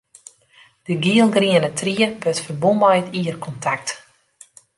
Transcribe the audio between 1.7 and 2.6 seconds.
tried wurdt